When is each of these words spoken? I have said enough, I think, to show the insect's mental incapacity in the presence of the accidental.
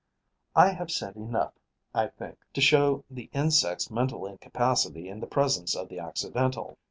I 0.55 0.69
have 0.69 0.89
said 0.89 1.15
enough, 1.15 1.53
I 1.93 2.07
think, 2.07 2.39
to 2.55 2.59
show 2.61 3.03
the 3.11 3.29
insect's 3.33 3.91
mental 3.91 4.25
incapacity 4.25 5.07
in 5.07 5.19
the 5.19 5.27
presence 5.27 5.75
of 5.75 5.89
the 5.89 5.99
accidental. 5.99 6.79